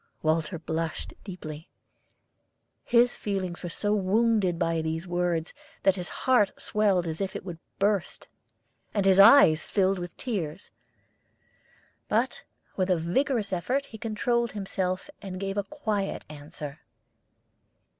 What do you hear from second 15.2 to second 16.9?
and gave a quiet answer.